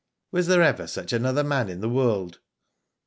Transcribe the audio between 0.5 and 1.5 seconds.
ever such another